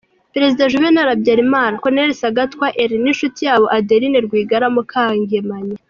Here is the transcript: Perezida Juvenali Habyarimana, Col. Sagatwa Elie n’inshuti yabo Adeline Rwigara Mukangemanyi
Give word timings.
Perezida 0.33 0.69
Juvenali 0.71 1.09
Habyarimana, 1.11 1.75
Col. 1.83 1.97
Sagatwa 2.21 2.67
Elie 2.81 3.01
n’inshuti 3.03 3.39
yabo 3.47 3.65
Adeline 3.77 4.17
Rwigara 4.25 4.67
Mukangemanyi 4.75 5.75